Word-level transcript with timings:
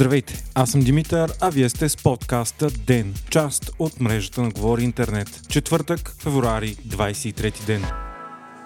Здравейте, 0.00 0.44
аз 0.54 0.70
съм 0.70 0.80
Димитър, 0.80 1.32
а 1.40 1.50
вие 1.50 1.68
сте 1.68 1.88
с 1.88 1.96
подкаста 1.96 2.70
ДЕН, 2.70 3.14
част 3.30 3.70
от 3.78 4.00
мрежата 4.00 4.42
на 4.42 4.50
Говори 4.50 4.82
Интернет. 4.82 5.40
Четвъртък, 5.48 6.14
февруари, 6.18 6.76
23 6.76 7.66
ден. 7.66 8.09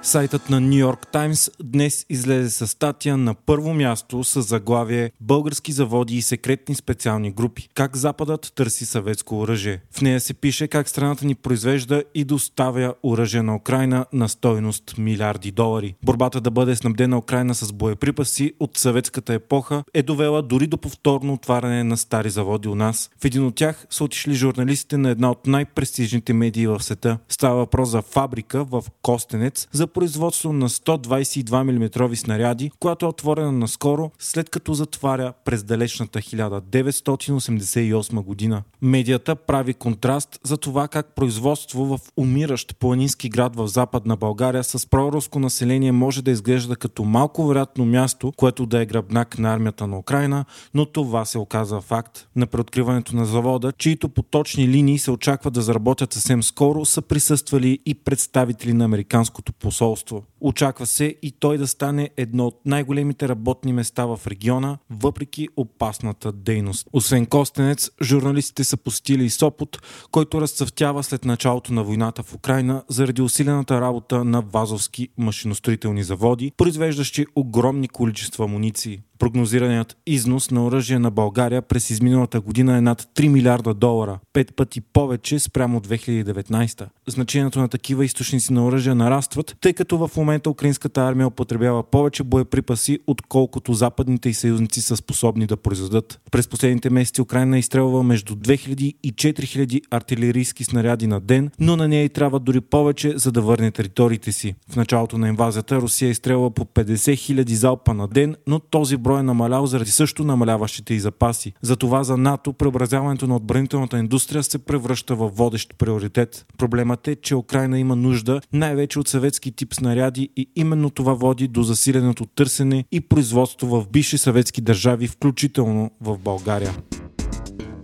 Сайтът 0.05 0.51
на 0.51 0.61
Нью 0.61 0.79
Йорк 0.79 1.07
Таймс 1.13 1.51
днес 1.63 2.07
излезе 2.11 2.51
с 2.51 2.67
статия 2.67 3.17
на 3.17 3.35
първо 3.35 3.75
място 3.75 4.25
с 4.25 4.43
заглавие 4.43 5.11
Български 5.21 5.73
заводи 5.73 6.17
и 6.17 6.23
секретни 6.23 6.75
специални 6.75 7.33
групи. 7.33 7.69
Как 7.75 7.97
Западът 7.97 8.53
търси 8.55 8.87
съветско 8.87 9.41
оръжие. 9.41 9.81
В 9.91 10.01
нея 10.01 10.21
се 10.21 10.35
пише 10.35 10.69
как 10.69 10.89
страната 10.89 11.27
ни 11.27 11.35
произвежда 11.35 12.05
и 12.15 12.25
доставя 12.25 12.95
оръжие 13.03 13.43
на 13.43 13.57
Украина 13.57 14.07
на 14.13 14.29
стойност 14.29 14.95
милиарди 14.99 15.51
долари. 15.51 15.95
Борбата 16.05 16.41
да 16.41 16.51
бъде 16.51 16.77
снабдена 16.77 17.19
Украина 17.19 17.55
с 17.55 17.73
боеприпаси 17.73 18.53
от 18.61 18.77
съветската 18.77 19.35
епоха 19.35 19.85
е 19.95 20.03
довела 20.03 20.43
дори 20.43 20.67
до 20.67 20.79
повторно 20.79 21.33
отваряне 21.33 21.85
на 21.85 21.97
стари 21.97 22.31
заводи 22.31 22.69
у 22.69 22.75
нас. 22.75 23.11
В 23.21 23.25
един 23.25 23.47
от 23.47 23.55
тях 23.55 23.87
са 23.91 24.05
отишли 24.05 24.35
журналистите 24.35 24.97
на 24.97 25.11
една 25.11 25.31
от 25.31 25.47
най-престижните 25.47 26.33
медии 26.33 26.67
в 26.67 26.83
света. 26.83 27.19
Става 27.29 27.57
въпрос 27.57 27.89
за 27.89 28.03
фабрика 28.03 28.65
в 28.65 28.85
Костенец 29.03 29.69
за 29.73 29.87
производство 29.95 30.53
на 30.53 30.69
122 30.69 31.63
мм 31.63 32.17
снаряди, 32.17 32.71
която 32.81 33.07
е 33.07 33.09
отворена 33.09 33.53
наскоро, 33.53 34.11
след 34.19 34.51
като 34.51 34.75
затваря 34.75 35.33
през 35.45 35.63
далечната 35.63 36.19
1988 36.19 38.23
година. 38.23 38.63
Медията 38.83 39.37
прави 39.37 39.75
контраст 39.75 40.41
за 40.45 40.57
това 40.57 40.89
как 40.89 41.15
производство 41.15 41.85
в 41.85 41.99
умиращ 42.17 42.79
планински 42.79 43.29
град 43.29 43.57
в 43.57 43.69
западна 43.69 44.17
България 44.17 44.65
с 44.65 44.87
проруско 44.87 45.39
население 45.39 45.93
може 45.93 46.23
да 46.23 46.31
изглежда 46.31 46.77
като 46.77 47.05
малко 47.05 47.47
вероятно 47.47 47.85
място, 47.85 48.33
което 48.37 48.67
да 48.67 48.81
е 48.81 48.87
гръбнак 48.87 49.39
на 49.39 49.55
армията 49.55 49.87
на 49.87 49.99
Украина, 49.99 50.45
но 50.75 50.87
това 50.87 51.25
се 51.25 51.39
оказа 51.39 51.81
факт. 51.81 52.29
На 52.37 52.47
преоткриването 52.47 53.17
на 53.17 53.27
завода, 53.27 53.73
чието 53.73 54.09
поточни 54.09 54.69
линии 54.69 54.99
се 54.99 55.11
очаква 55.11 55.51
да 55.51 55.63
заработят 55.63 56.13
съвсем 56.13 56.43
скоро, 56.43 56.85
са 56.85 57.03
присъствали 57.03 57.79
и 57.87 57.95
представители 57.95 58.73
на 58.73 58.85
Американското 58.85 59.53
посолство 59.53 59.84
посолство. 59.85 60.25
Очаква 60.41 60.87
се 60.87 61.17
и 61.23 61.33
той 61.33 61.59
да 61.59 61.67
стане 61.67 62.11
едно 62.17 62.47
от 62.47 62.61
най-големите 62.67 63.29
работни 63.29 63.73
места 63.73 64.07
в 64.07 64.21
региона, 64.27 64.79
въпреки 64.91 65.49
опасната 65.57 66.33
дейност. 66.33 66.89
Освен 66.93 67.27
Костенец, 67.27 67.91
журналистите 68.03 68.65
са 68.65 68.77
посетили 68.77 69.25
и 69.25 69.31
Сопот, 69.31 69.83
който 70.11 70.41
разцъфтява 70.41 71.03
след 71.03 71.25
началото 71.25 71.73
на 71.73 71.85
войната 71.85 72.23
в 72.23 72.35
Украина 72.35 72.83
заради 72.89 73.23
усилената 73.23 73.81
работа 73.81 74.25
на 74.25 74.41
вазовски 74.41 75.09
машиностроителни 75.19 76.05
заводи, 76.05 76.53
произвеждащи 76.57 77.27
огромни 77.37 77.89
количества 77.89 78.49
муниции. 78.49 79.01
Прогнозираният 79.19 79.97
износ 80.07 80.51
на 80.51 80.65
оръжие 80.65 80.99
на 80.99 81.11
България 81.11 81.63
през 81.63 81.91
изминалата 81.91 82.41
година 82.41 82.77
е 82.77 82.81
над 82.81 83.03
3 83.03 83.29
милиарда 83.29 83.75
долара, 83.75 84.19
пет 84.33 84.57
пъти 84.57 84.81
повече 84.81 85.39
спрямо 85.39 85.81
2019. 85.81 86.87
Значението 87.09 87.59
на 87.59 87.69
такива 87.69 88.05
източници 88.05 88.53
на 88.53 88.67
оръжие 88.67 88.95
нарастват, 88.95 89.57
тъй 89.61 89.73
като 89.73 89.99
в 89.99 90.17
момента 90.17 90.51
украинската 90.51 91.03
армия 91.03 91.27
употребява 91.27 91.83
повече 91.83 92.23
боеприпаси, 92.23 92.99
отколкото 93.07 93.73
западните 93.73 94.29
и 94.29 94.35
съюзници 94.35 94.83
са 94.83 94.97
способни 94.97 95.47
да 95.47 95.57
произведат. 95.57 96.21
През 96.31 96.49
последните 96.49 96.91
месеци 96.91 97.23
Украина 97.23 97.57
е 97.57 97.59
изстрелва 97.59 98.03
между 98.03 98.35
2000 98.35 98.95
и 99.03 99.13
4000 99.13 99.81
артилерийски 99.91 100.65
снаряди 100.65 101.07
на 101.07 101.21
ден, 101.21 101.51
но 101.61 101.77
на 101.77 101.89
нея 101.89 102.05
и 102.05 102.09
трябва 102.09 102.41
дори 102.41 102.61
повече, 102.61 103.19
за 103.19 103.33
да 103.33 103.43
върне 103.43 103.71
териториите 103.71 104.33
си. 104.33 104.55
В 104.71 104.77
началото 104.77 105.19
на 105.19 105.29
инвазията 105.29 105.81
Русия 105.81 106.11
изстрелва 106.11 106.51
по 106.51 106.65
50 106.65 106.95
000 106.95 107.53
залпа 107.53 107.95
на 107.95 108.09
ден, 108.09 108.37
но 108.47 108.59
този 108.59 108.97
брой 109.05 109.21
е 109.21 109.23
намалял 109.23 109.67
заради 109.67 109.91
също 109.91 110.25
намаляващите 110.25 110.95
и 110.95 111.01
запаси. 111.01 111.53
Затова 111.63 112.05
за 112.05 112.17
НАТО 112.17 112.53
преобразяването 112.53 113.27
на 113.27 113.37
отбранителната 113.37 113.99
индустрия 113.99 114.43
се 114.43 114.59
превръща 114.59 115.15
в 115.15 115.29
водещ 115.29 115.75
приоритет. 115.79 116.47
Проблемът 116.59 117.09
е, 117.09 117.17
че 117.17 117.37
Украина 117.37 117.79
има 117.79 117.97
нужда 117.97 118.41
най-вече 118.53 118.99
от 118.99 119.09
съветски 119.09 119.53
тип 119.53 119.75
снаряди 119.75 120.29
и 120.37 120.51
именно 120.57 120.91
това 120.91 121.15
води 121.15 121.49
до 121.49 121.63
засиленото 121.63 122.27
търсене 122.27 122.85
и 122.93 123.01
производство 123.01 123.67
в 123.67 123.87
бивши 123.93 124.19
съветски 124.19 124.61
държави, 124.61 125.09
включително 125.09 125.91
в 126.01 126.19
България 126.19 126.75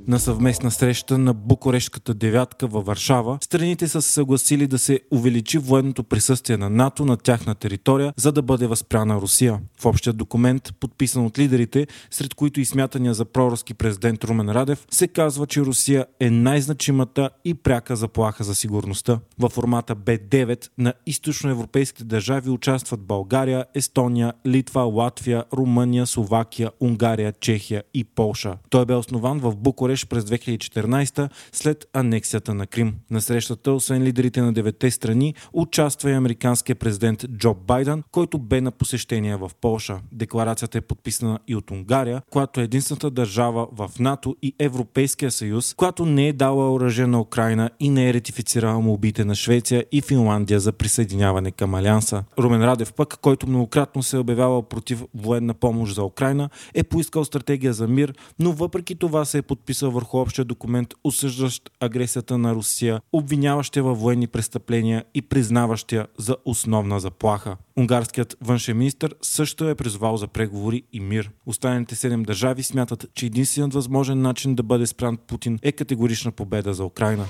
на 0.09 0.19
съвместна 0.19 0.71
среща 0.71 1.19
на 1.19 1.35
Букурешката 1.35 2.15
девятка 2.15 2.67
във 2.67 2.87
Варшава, 2.87 3.39
страните 3.43 3.89
са 3.89 4.03
се 4.03 4.13
съгласили 4.13 4.67
да 4.67 4.79
се 4.79 5.01
увеличи 5.11 5.59
военното 5.59 6.03
присъствие 6.05 6.57
на 6.57 6.71
НАТО 6.71 7.05
на 7.05 7.17
тяхна 7.17 7.55
територия, 7.55 8.13
за 8.17 8.33
да 8.33 8.43
бъде 8.43 8.67
възпряна 8.67 9.21
Русия. 9.21 9.61
В 9.81 9.87
общия 9.87 10.13
документ, 10.13 10.75
подписан 10.81 11.27
от 11.27 11.39
лидерите, 11.39 11.87
сред 12.11 12.35
които 12.35 12.61
и 12.61 12.65
смятания 12.65 13.15
за 13.15 13.25
проруски 13.25 13.75
президент 13.75 14.25
Румен 14.25 14.51
Радев, 14.51 14.87
се 14.91 15.09
казва, 15.09 15.47
че 15.47 15.61
Русия 15.61 16.07
е 16.21 16.31
най-значимата 16.31 17.31
и 17.45 17.55
пряка 17.55 17.97
заплаха 17.97 18.45
за 18.45 18.55
сигурността. 18.55 19.19
Във 19.39 19.53
формата 19.53 19.97
Б9 19.97 20.69
на 20.79 20.93
източноевропейските 21.07 22.05
държави 22.05 22.51
участват 22.51 23.01
България, 23.01 23.65
Естония, 23.75 24.33
Литва, 24.47 24.81
Латвия, 24.81 25.45
Румъния, 25.53 26.07
Словакия, 26.07 26.71
Унгария, 26.81 27.33
Чехия 27.41 27.83
и 27.95 28.05
Полша. 28.05 28.57
Той 28.71 28.87
бе 28.87 28.95
основан 28.95 29.39
в 29.39 29.57
Букуреш 29.57 29.90
растеж 29.91 30.07
през 30.07 30.25
2014 30.25 31.29
след 31.53 31.87
анексията 31.93 32.55
на 32.55 32.67
Крим. 32.67 32.95
На 33.11 33.21
срещата, 33.21 33.73
освен 33.73 34.03
лидерите 34.03 34.43
на 34.43 34.53
девете 34.53 34.91
страни, 34.91 35.35
участва 35.53 36.11
и 36.11 36.15
американския 36.15 36.77
президент 36.77 37.25
Джо 37.29 37.55
Байден, 37.55 38.03
който 38.13 38.39
бе 38.39 38.61
на 38.61 38.71
посещение 38.71 39.37
в 39.37 39.51
Полша. 39.61 40.01
Декларацията 40.13 40.79
е 40.79 40.81
подписана 40.81 41.39
и 41.49 41.57
от 41.57 41.71
Унгария, 41.71 42.23
която 42.31 42.61
е 42.61 42.65
единствената 42.65 43.11
държава 43.11 43.69
в 43.73 43.91
НАТО 44.01 44.37
и 44.43 44.55
Европейския 44.59 45.31
съюз, 45.31 45.75
която 45.75 46.07
не 46.07 46.29
е 46.29 46.33
дала 46.33 46.73
оръжие 46.73 47.07
на 47.07 47.21
Украина 47.21 47.71
и 47.81 47.91
не 47.91 48.09
е 48.09 48.15
ретифицирала 48.15 48.81
молбите 48.81 49.25
на 49.25 49.35
Швеция 49.35 49.85
и 49.93 50.01
Финландия 50.01 50.61
за 50.61 50.73
присъединяване 50.73 51.51
към 51.51 51.75
Алианса. 51.75 52.25
Румен 52.39 52.65
Радев 52.65 52.93
пък, 52.93 53.19
който 53.21 53.47
многократно 53.47 54.03
се 54.03 54.17
е 54.17 54.21
обявявал 54.21 54.63
против 54.63 55.05
военна 55.15 55.55
помощ 55.55 55.95
за 55.95 56.05
Украина, 56.05 56.51
е 56.75 56.83
поискал 56.83 57.25
стратегия 57.25 57.73
за 57.73 57.89
мир, 57.89 58.15
но 58.39 58.53
въпреки 58.53 58.95
това 58.95 59.25
се 59.25 59.39
е 59.39 59.43
подписал 59.43 59.80
върху 59.89 60.19
общия 60.19 60.45
документ, 60.45 60.95
осъждащ 61.05 61.71
агресията 61.81 62.39
на 62.39 62.55
Русия, 62.55 63.01
обвиняващия 63.13 63.83
във 63.83 64.01
военни 64.01 64.27
престъпления 64.27 65.05
и 65.15 65.23
признаващия 65.23 66.07
за 66.19 66.37
основна 66.45 67.01
заплаха. 67.01 67.57
Унгарският 67.79 68.37
външен 68.41 68.79
министр 68.79 69.09
също 69.23 69.69
е 69.69 69.75
призвал 69.75 70.17
за 70.17 70.29
преговори 70.29 70.83
и 70.93 71.01
мир. 71.01 71.31
Останалите 71.47 71.97
седем 71.97 72.23
държави 72.23 72.63
смятат, 72.63 73.07
че 73.15 73.27
единственият 73.27 73.75
възможен 73.75 74.23
начин 74.23 74.55
да 74.55 74.63
бъде 74.63 74.87
спрян 74.87 75.17
Путин 75.17 75.59
е 75.63 75.73
категорична 75.73 76.33
победа 76.33 76.75
за 76.75 76.85
Украина. 76.85 77.25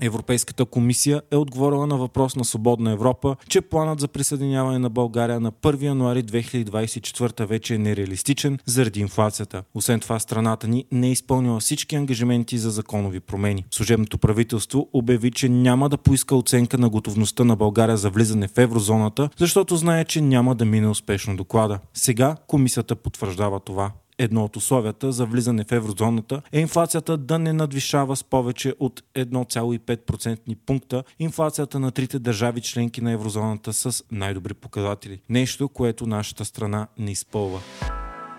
Европейската 0.00 0.64
комисия 0.64 1.22
е 1.30 1.36
отговорила 1.36 1.86
на 1.86 1.96
въпрос 1.96 2.36
на 2.36 2.44
Свободна 2.44 2.92
Европа, 2.92 3.36
че 3.48 3.60
планът 3.60 4.00
за 4.00 4.08
присъединяване 4.08 4.78
на 4.78 4.90
България 4.90 5.40
на 5.40 5.52
1 5.52 5.82
януари 5.82 6.22
2024 6.22 7.46
вече 7.46 7.74
е 7.74 7.78
нереалистичен 7.78 8.58
заради 8.66 9.00
инфлацията. 9.00 9.62
Освен 9.74 10.00
това, 10.00 10.18
страната 10.18 10.68
ни 10.68 10.84
не 10.92 11.06
е 11.06 11.12
изпълнила 11.12 11.60
всички 11.60 11.96
ангажименти 11.96 12.58
за 12.58 12.70
законови 12.70 13.20
промени. 13.20 13.64
Служебното 13.70 14.18
правителство 14.18 14.88
обяви, 14.92 15.30
че 15.30 15.48
няма 15.48 15.88
да 15.88 15.96
поиска 15.96 16.36
оценка 16.36 16.78
на 16.78 16.88
готовността 16.88 17.44
на 17.44 17.56
България 17.56 17.96
за 17.96 18.10
влизане 18.10 18.48
в 18.48 18.58
еврозоната, 18.58 19.28
защото 19.36 19.76
знае, 19.76 20.04
че 20.04 20.20
няма 20.20 20.54
да 20.54 20.64
мине 20.64 20.88
успешно 20.88 21.36
доклада. 21.36 21.78
Сега 21.94 22.36
комисията 22.46 22.96
потвърждава 22.96 23.60
това 23.60 23.90
едно 24.18 24.44
от 24.44 24.56
условията 24.56 25.12
за 25.12 25.26
влизане 25.26 25.64
в 25.64 25.72
еврозоната 25.72 26.42
е 26.52 26.60
инфлацията 26.60 27.16
да 27.16 27.38
не 27.38 27.52
надвишава 27.52 28.16
с 28.16 28.24
повече 28.24 28.74
от 28.80 29.02
1,5% 29.14 30.56
пункта 30.66 31.04
инфлацията 31.18 31.80
на 31.80 31.90
трите 31.90 32.18
държави 32.18 32.60
членки 32.60 33.00
на 33.00 33.12
еврозоната 33.12 33.72
с 33.72 34.04
най-добри 34.10 34.54
показатели. 34.54 35.20
Нещо, 35.28 35.68
което 35.68 36.06
нашата 36.06 36.44
страна 36.44 36.86
не 36.98 37.10
изпълва. 37.10 37.60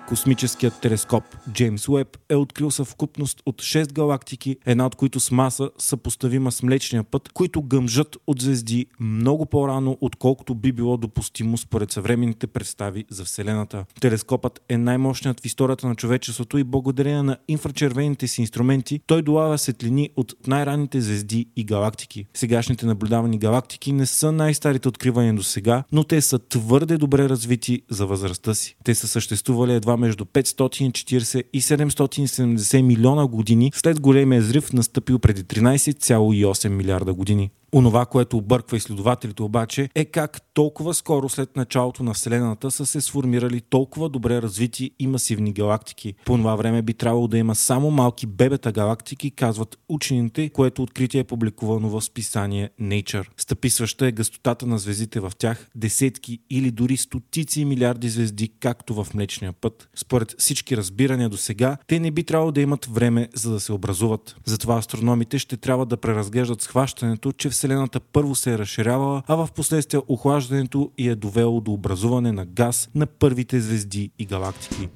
Космическият 0.07 0.81
телескоп 0.81 1.23
Джеймс 1.51 1.89
Уеб 1.89 2.17
е 2.29 2.35
открил 2.35 2.71
съвкупност 2.71 3.41
от 3.45 3.61
6 3.61 3.93
галактики, 3.93 4.57
една 4.65 4.85
от 4.85 4.95
които 4.95 5.19
с 5.19 5.31
маса 5.31 5.69
съпоставима 5.77 6.51
с 6.51 6.63
Млечния 6.63 7.03
път, 7.03 7.29
които 7.29 7.61
гъмжат 7.61 8.17
от 8.27 8.41
звезди 8.41 8.85
много 8.99 9.45
по-рано, 9.45 9.97
отколкото 10.01 10.55
би 10.55 10.71
било 10.71 10.97
допустимо 10.97 11.57
според 11.57 11.91
съвременните 11.91 12.47
представи 12.47 13.05
за 13.09 13.25
Вселената. 13.25 13.85
Телескопът 14.01 14.61
е 14.69 14.77
най-мощният 14.77 15.41
в 15.41 15.45
историята 15.45 15.87
на 15.87 15.95
човечеството 15.95 16.57
и 16.57 16.63
благодарение 16.63 17.23
на 17.23 17.37
инфрачервените 17.47 18.27
си 18.27 18.41
инструменти 18.41 18.99
той 19.07 19.21
долавя 19.21 19.57
светлини 19.57 20.09
от 20.15 20.35
най-ранните 20.47 21.01
звезди 21.01 21.47
и 21.55 21.63
галактики. 21.63 22.25
Сегашните 22.33 22.85
наблюдавани 22.85 23.37
галактики 23.37 23.93
не 23.93 24.05
са 24.05 24.31
най-старите 24.31 24.87
откривания 24.87 25.33
до 25.33 25.43
сега, 25.43 25.83
но 25.91 26.03
те 26.03 26.21
са 26.21 26.39
твърде 26.39 26.97
добре 26.97 27.29
развити 27.29 27.81
за 27.89 28.05
възрастта 28.05 28.53
си. 28.53 28.75
Те 28.83 28.95
са 28.95 29.07
съществували 29.07 29.73
едва 29.73 29.96
между 29.97 30.25
540 30.25 31.43
и 31.53 31.61
770 31.61 32.81
милиона 32.81 33.27
години 33.27 33.71
след 33.75 33.99
големия 33.99 34.41
зрив 34.41 34.73
настъпил 34.73 35.19
преди 35.19 35.43
13,8 35.43 36.69
милиарда 36.69 37.13
години. 37.13 37.49
Онова, 37.75 38.05
което 38.05 38.37
обърква 38.37 38.77
изследователите 38.77 39.43
обаче 39.43 39.89
е 39.95 40.05
как 40.05 40.41
толкова 40.57 40.93
скоро 40.93 41.29
след 41.29 41.55
началото 41.55 42.03
на 42.03 42.13
Вселената 42.13 42.71
са 42.71 42.85
се 42.85 43.01
сформирали 43.01 43.61
толкова 43.61 44.09
добре 44.09 44.41
развити 44.41 44.91
и 44.99 45.07
масивни 45.07 45.53
галактики. 45.53 46.13
По 46.25 46.37
това 46.37 46.55
време 46.55 46.81
би 46.81 46.93
трябвало 46.93 47.27
да 47.27 47.37
има 47.37 47.55
само 47.55 47.91
малки 47.91 48.25
бебета 48.25 48.71
галактики, 48.71 49.31
казват 49.31 49.77
учените, 49.89 50.49
което 50.49 50.83
откритие 50.83 51.19
е 51.19 51.23
публикувано 51.23 51.89
в 51.89 52.01
списание 52.01 52.69
Nature. 52.81 53.27
Стъписваща 53.37 54.07
е 54.07 54.11
гъстотата 54.11 54.65
на 54.65 54.77
звездите 54.79 55.19
в 55.19 55.31
тях, 55.37 55.67
десетки 55.75 56.39
или 56.49 56.71
дори 56.71 56.97
стотици 56.97 57.65
милиарди 57.65 58.09
звезди, 58.09 58.47
както 58.59 59.03
в 59.03 59.07
Млечния 59.13 59.53
път. 59.53 59.89
Според 59.95 60.35
всички 60.37 60.77
разбирания 60.77 61.29
до 61.29 61.37
сега, 61.37 61.77
те 61.87 61.99
не 61.99 62.11
би 62.11 62.23
трябвало 62.23 62.51
да 62.51 62.61
имат 62.61 62.85
време 62.85 63.29
за 63.35 63.51
да 63.51 63.59
се 63.59 63.73
образуват. 63.73 64.35
Затова 64.45 64.77
астрономите 64.77 65.39
ще 65.39 65.57
трябва 65.57 65.85
да 65.85 65.97
преразглеждат 65.97 66.61
схващането, 66.61 67.31
че 67.31 67.49
Вселената 67.49 67.99
първо 67.99 68.35
се 68.35 68.53
е 68.53 68.57
разширявала, 68.57 69.23
а 69.27 69.35
в 69.35 69.49
последствие 69.55 70.01
охлаждането 70.47 70.91
и 70.97 71.09
е 71.09 71.15
довело 71.15 71.61
до 71.61 71.71
образуване 71.71 72.31
на 72.31 72.45
газ 72.45 72.89
на 72.95 73.05
първите 73.05 73.61
звезди 73.61 74.11
и 74.19 74.25
галактики. 74.25 74.89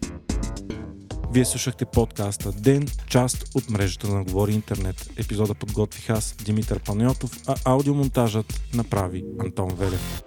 Вие 1.33 1.45
слушахте 1.45 1.85
подкаста 1.85 2.51
Ден, 2.51 2.87
част 3.07 3.55
от 3.55 3.69
мрежата 3.69 4.07
на 4.07 4.23
Говори 4.23 4.53
Интернет. 4.53 5.09
Епизода 5.17 5.53
подготвих 5.53 6.09
аз, 6.09 6.35
Димитър 6.45 6.79
Панайотов, 6.79 7.31
а 7.47 7.55
аудиомонтажът 7.65 8.61
направи 8.73 9.23
Антон 9.39 9.69
Велев. 9.75 10.23